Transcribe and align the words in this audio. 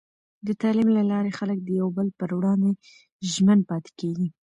د 0.47 0.49
تعلیم 0.61 0.89
له 0.97 1.03
لارې، 1.11 1.31
خلک 1.39 1.57
د 1.63 1.69
یو 1.79 1.87
بل 1.97 2.07
پر 2.19 2.29
وړاندې 2.37 2.71
ژمن 3.31 3.59
پاتې 3.69 3.91
کېږي. 3.99 4.27